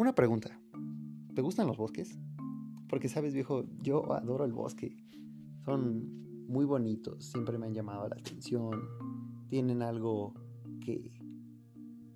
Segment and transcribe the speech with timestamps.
[0.00, 0.58] Una pregunta.
[1.34, 2.18] ¿Te gustan los bosques?
[2.88, 4.96] Porque sabes, viejo, yo adoro el bosque.
[5.66, 8.80] Son muy bonitos, siempre me han llamado la atención.
[9.48, 10.32] Tienen algo
[10.82, 11.12] que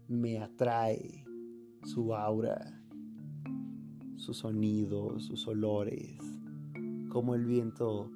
[0.09, 1.27] me atrae,
[1.83, 2.83] su aura,
[4.17, 6.17] sus sonidos, sus olores,
[7.11, 8.11] como el viento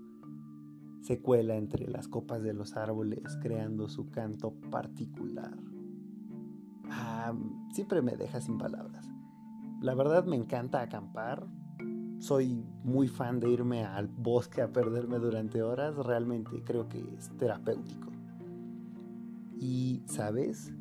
[1.09, 5.57] se cuela entre las copas de los árboles creando su canto particular.
[6.91, 7.33] Ah,
[7.73, 9.09] siempre me deja sin palabras.
[9.81, 11.47] La verdad me encanta acampar.
[12.19, 15.97] Soy muy fan de irme al bosque a perderme durante horas.
[15.97, 18.11] Realmente creo que es terapéutico.
[19.59, 20.75] Y, ¿sabes?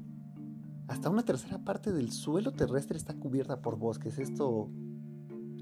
[0.90, 4.20] Hasta una tercera parte del suelo terrestre está cubierta por bosques.
[4.20, 4.70] Esto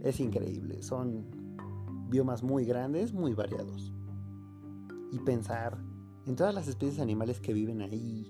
[0.01, 0.81] es increíble.
[0.81, 1.27] Son
[2.09, 3.93] biomas muy grandes, muy variados.
[5.15, 5.77] Y pensar
[6.25, 8.29] en todas las especies animales que viven ahí,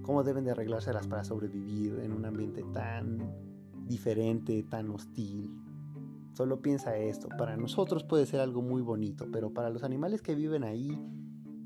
[0.00, 3.18] cómo deben de arreglárselas para sobrevivir en un ambiente tan
[3.86, 5.50] diferente, tan hostil.
[6.32, 10.34] Solo piensa esto, para nosotros puede ser algo muy bonito, pero para los animales que
[10.34, 10.98] viven ahí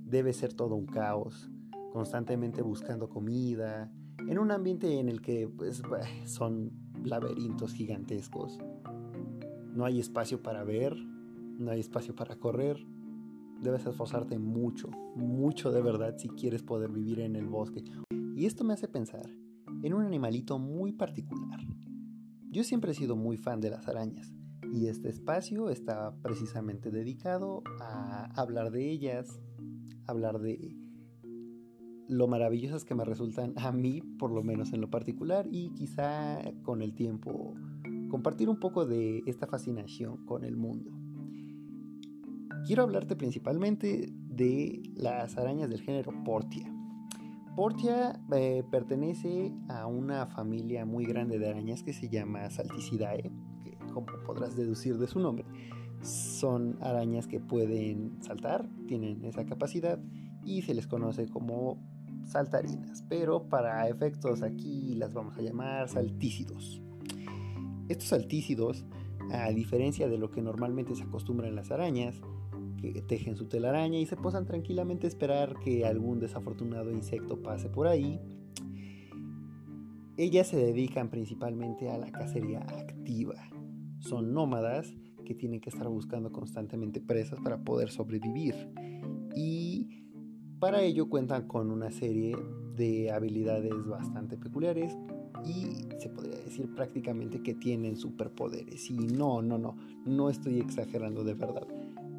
[0.05, 1.49] debe ser todo un caos,
[1.93, 3.89] constantemente buscando comida,
[4.19, 5.81] en un ambiente en el que pues,
[6.25, 6.73] son
[7.05, 8.59] laberintos gigantescos.
[9.77, 12.85] No hay espacio para ver, no hay espacio para correr.
[13.61, 17.85] Debes esforzarte mucho, mucho de verdad si quieres poder vivir en el bosque.
[18.37, 19.31] Y esto me hace pensar
[19.83, 21.61] en un animalito muy particular.
[22.51, 24.33] Yo siempre he sido muy fan de las arañas
[24.73, 29.41] y este espacio está precisamente dedicado a hablar de ellas,
[30.07, 30.77] hablar de
[32.09, 36.39] lo maravillosas que me resultan a mí, por lo menos en lo particular, y quizá
[36.63, 37.55] con el tiempo
[38.11, 40.91] compartir un poco de esta fascinación con el mundo.
[42.67, 46.73] Quiero hablarte principalmente de las arañas del género Portia.
[47.55, 53.31] Portia eh, pertenece a una familia muy grande de arañas que se llama Salticidae,
[53.63, 55.45] que como podrás deducir de su nombre,
[56.01, 59.99] son arañas que pueden saltar, tienen esa capacidad
[60.43, 61.79] y se les conoce como
[62.25, 66.81] saltarinas, pero para efectos aquí las vamos a llamar saltícidos.
[67.91, 68.87] Estos saltícidos,
[69.31, 72.23] a diferencia de lo que normalmente se acostumbra en las arañas,
[72.93, 78.21] tejen su telaraña y se posan tranquilamente esperar que algún desafortunado insecto pase por ahí.
[80.17, 83.35] Ellas se dedican principalmente a la cacería activa.
[83.99, 88.55] Son nómadas que tienen que estar buscando constantemente presas para poder sobrevivir.
[89.35, 90.05] Y
[90.61, 92.37] para ello cuentan con una serie
[92.77, 94.97] de habilidades bastante peculiares
[95.45, 98.91] y se podría decir prácticamente que tienen superpoderes.
[98.91, 101.67] Y no, no, no, no estoy exagerando de verdad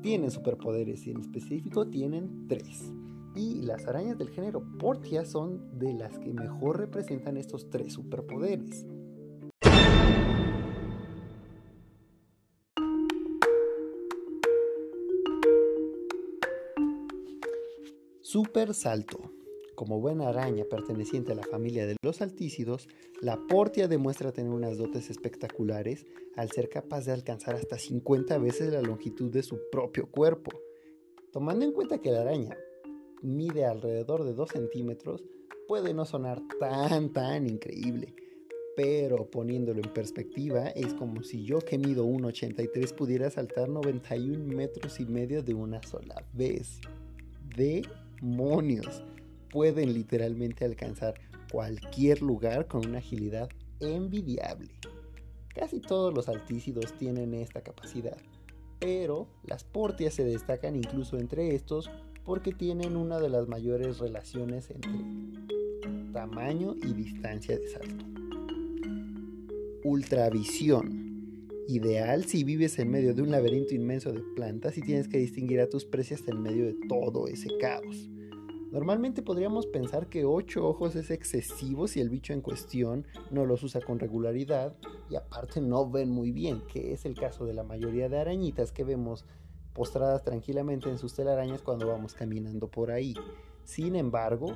[0.06, 2.94] tienen superpoderes y en específico tienen tres.
[3.34, 8.86] Y las arañas del género Portia son de las que mejor representan estos tres superpoderes.
[18.22, 19.32] Super salto.
[19.76, 22.88] Como buena araña perteneciente a la familia de los altícidos,
[23.22, 26.06] la portia demuestra tener unas dotes espectaculares
[26.38, 30.52] al ser capaz de alcanzar hasta 50 veces la longitud de su propio cuerpo.
[31.34, 32.58] Tomando en cuenta que la araña
[33.22, 35.26] mide alrededor de 2 centímetros,
[35.68, 38.16] puede no sonar tan tan increíble,
[38.78, 45.02] pero poniéndolo en perspectiva es como si yo que mido 1,83 pudiera saltar 91 metros
[45.02, 46.80] y medio de una sola vez.
[47.58, 49.04] ¡Demonios!
[49.56, 51.14] Pueden literalmente alcanzar
[51.50, 53.48] cualquier lugar con una agilidad
[53.80, 54.68] envidiable.
[55.48, 58.18] Casi todos los altícidos tienen esta capacidad,
[58.82, 61.90] pero las portias se destacan incluso entre estos
[62.26, 64.92] porque tienen una de las mayores relaciones entre
[66.12, 68.06] tamaño y distancia de salto.
[69.86, 71.48] Ultravisión.
[71.70, 75.62] Ideal si vives en medio de un laberinto inmenso de plantas y tienes que distinguir
[75.62, 78.10] a tus precios en medio de todo ese caos.
[78.76, 83.64] Normalmente podríamos pensar que 8 ojos es excesivo si el bicho en cuestión no los
[83.64, 84.76] usa con regularidad
[85.10, 88.74] y aparte no ven muy bien, que es el caso de la mayoría de arañitas
[88.74, 89.24] que vemos
[89.72, 93.14] postradas tranquilamente en sus telarañas cuando vamos caminando por ahí.
[93.64, 94.48] Sin embargo,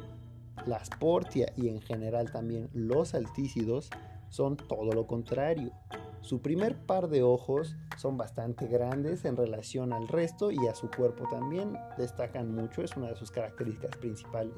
[0.66, 3.90] las portia y en general también los altícidos
[4.28, 5.72] son todo lo contrario.
[6.22, 10.90] Su primer par de ojos son bastante grandes en relación al resto y a su
[10.90, 14.56] cuerpo también destacan mucho, es una de sus características principales.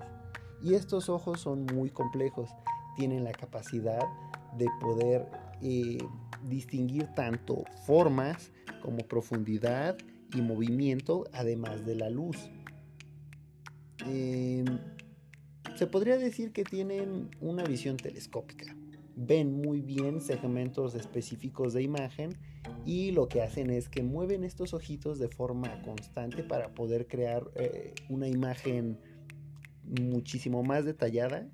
[0.62, 2.50] Y estos ojos son muy complejos,
[2.96, 4.02] tienen la capacidad
[4.58, 5.28] de poder
[5.62, 5.98] eh,
[6.44, 9.98] distinguir tanto formas como profundidad
[10.34, 12.38] y movimiento, además de la luz.
[14.06, 14.66] Em,
[15.76, 18.76] se podría decir que tienen una visión telescópica.
[19.16, 22.38] Ven muy bien segmentos específicos de imagen
[22.86, 27.50] y lo que hacen es que mueven estos ojitos de forma constante para poder crear
[27.56, 29.00] eh, una imagen
[29.84, 31.50] muchísimo más detallada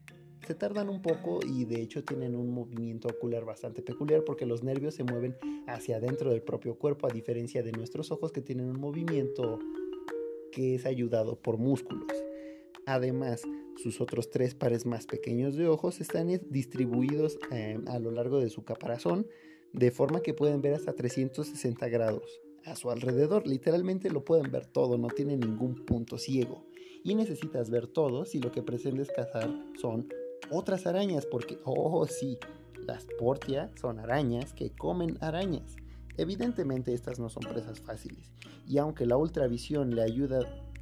[0.47, 4.63] se tardan un poco y de hecho tienen un movimiento ocular bastante peculiar porque los
[4.63, 5.35] nervios se mueven
[5.67, 9.59] hacia adentro del propio cuerpo a diferencia de nuestros ojos que tienen un movimiento
[10.53, 12.07] que es ayudado por músculos.
[12.85, 13.41] Además,
[13.77, 18.49] sus otros tres pares más pequeños de ojos están distribuidos eh, a lo largo de
[18.49, 19.27] su caparazón
[19.73, 23.47] de forma que pueden ver hasta 360 grados a su alrededor.
[23.47, 26.65] Literalmente lo pueden ver todo, no tiene ningún punto ciego.
[27.03, 30.09] Y necesitas ver todo si lo que pretendes cazar son
[30.49, 32.37] otras arañas, porque, oh sí,
[32.85, 35.75] las portia son arañas que comen arañas.
[36.17, 38.31] Evidentemente estas no son presas fáciles,
[38.67, 40.39] y aunque la ultravisión le ayuda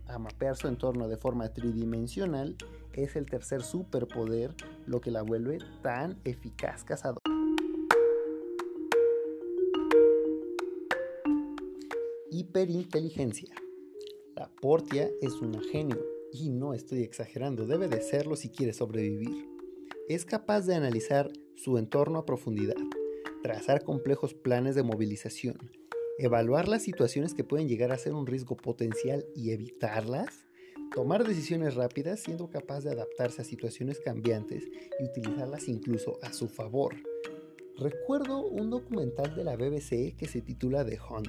[0.08, 2.56] a mapear su entorno de forma tridimensional,
[2.96, 4.56] es el tercer superpoder
[4.86, 7.20] lo que la vuelve tan eficaz cazador.
[12.32, 13.54] Hiperinteligencia.
[14.36, 16.04] La Portia es un genio,
[16.34, 19.56] y no estoy exagerando, debe de serlo si quiere sobrevivir
[20.08, 22.76] es capaz de analizar su entorno a profundidad,
[23.42, 25.58] trazar complejos planes de movilización,
[26.20, 30.45] evaluar las situaciones que pueden llegar a ser un riesgo potencial y evitarlas,
[30.96, 34.64] tomar decisiones rápidas siendo capaz de adaptarse a situaciones cambiantes
[34.98, 36.96] y utilizarlas incluso a su favor.
[37.78, 41.28] Recuerdo un documental de la BBC que se titula The Hunt,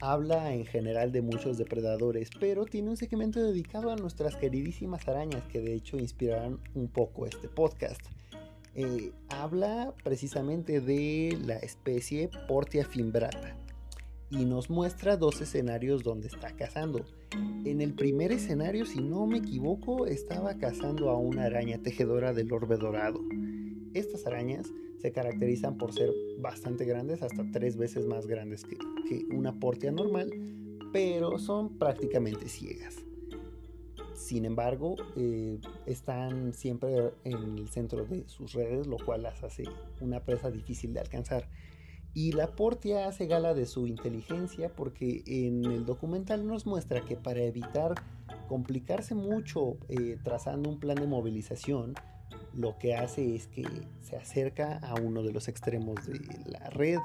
[0.00, 5.42] habla en general de muchos depredadores, pero tiene un segmento dedicado a nuestras queridísimas arañas
[5.48, 8.00] que de hecho inspirarán un poco este podcast.
[8.76, 13.61] Eh, habla precisamente de la especie Portia fimbrata
[14.32, 17.04] y nos muestra dos escenarios donde está cazando.
[17.64, 22.50] En el primer escenario, si no me equivoco, estaba cazando a una araña tejedora del
[22.50, 23.20] orbe dorado.
[23.92, 28.78] Estas arañas se caracterizan por ser bastante grandes, hasta tres veces más grandes que,
[29.34, 30.32] una portia normal,
[30.94, 32.96] pero son prácticamente ciegas.
[34.14, 39.64] Sin embargo, eh, están siempre en el centro de sus redes, lo cual las hace
[40.00, 41.48] una presa difícil de alcanzar.
[42.14, 47.16] Y la Portia hace gala de su inteligencia porque en el documental nos muestra que
[47.16, 47.94] para evitar
[48.48, 51.94] complicarse mucho eh, trazando un plan de movilización,
[52.52, 53.64] lo que hace es que
[54.02, 56.98] se acerca a uno de los extremos de la red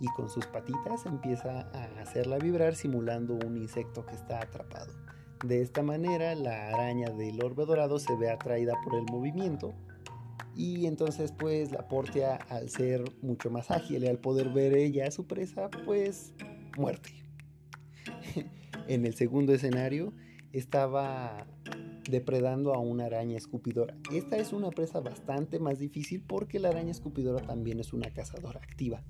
[0.00, 4.92] y con sus patitas empieza a hacerla vibrar simulando un insecto que está atrapado.
[5.44, 9.74] De esta manera la araña del orbe dorado se ve atraída por el movimiento
[10.54, 15.06] y entonces pues la portia al ser mucho más ágil y al poder ver ella
[15.06, 16.32] a su presa pues
[16.76, 17.10] muerte.
[18.88, 20.12] en el segundo escenario
[20.52, 21.46] estaba
[22.08, 23.96] depredando a una araña escupidora.
[24.12, 28.60] Esta es una presa bastante más difícil porque la araña escupidora también es una cazadora
[28.60, 29.02] activa.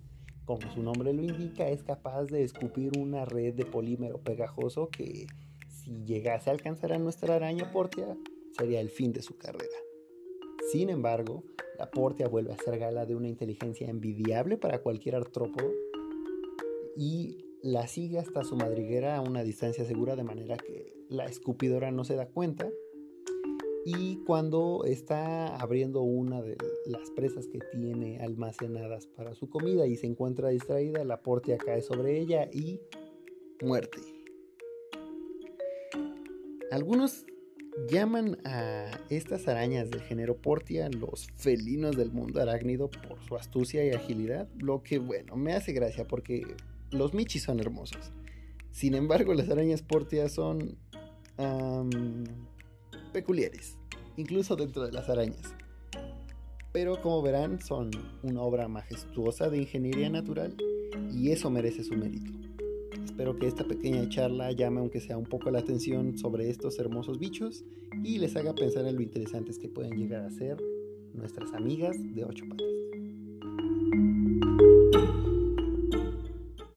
[0.45, 5.27] Como su nombre lo indica, es capaz de escupir una red de polímero pegajoso que
[5.69, 8.17] si llegase a alcanzar a nuestra araña portia
[8.57, 9.86] sería el fin de su carrera.
[10.71, 11.45] Sin embargo,
[11.79, 15.71] la portia vuelve a ser gala de una inteligencia envidiable para cualquier artrópodo
[16.97, 21.91] y la sigue hasta su madriguera a una distancia segura de manera que la escupidora
[21.91, 22.69] no se da cuenta
[23.85, 26.57] y cuando está abriendo una de
[26.87, 31.83] las presas que tiene almacenadas para su comida y se encuentra distraída, la portia cae
[31.83, 32.81] sobre ella y
[33.63, 33.99] muerte.
[36.73, 37.25] Algunos
[37.89, 43.85] llaman a estas arañas del género Portia los felinos del mundo arácnido por su astucia
[43.85, 46.43] y agilidad, lo que bueno, me hace gracia porque
[46.91, 48.13] los michis son hermosos.
[48.71, 50.77] Sin embargo, las arañas Portia son
[53.13, 53.77] peculiares,
[54.17, 55.55] incluso dentro de las arañas.
[56.73, 57.91] Pero como verán, son
[58.23, 60.57] una obra majestuosa de ingeniería natural
[61.11, 62.46] y eso merece su mérito.
[63.17, 67.19] Espero que esta pequeña charla llame aunque sea un poco la atención sobre estos hermosos
[67.19, 67.65] bichos
[68.05, 70.59] y les haga pensar en lo interesantes que pueden llegar a ser
[71.15, 72.76] nuestras amigas de ocho patas.